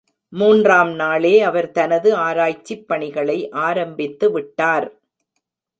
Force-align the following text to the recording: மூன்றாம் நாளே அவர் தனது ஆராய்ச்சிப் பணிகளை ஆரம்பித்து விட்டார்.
மூன்றாம் 0.33 0.93
நாளே 0.93 1.41
அவர் 1.41 1.71
தனது 1.71 2.15
ஆராய்ச்சிப் 2.15 2.87
பணிகளை 2.87 3.49
ஆரம்பித்து 3.49 4.31
விட்டார். 4.31 4.87